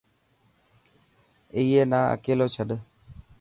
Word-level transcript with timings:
ائي 1.55 1.81
نا 1.91 1.99
اڪيلو 2.15 2.47
ڇڏ. 2.53 2.69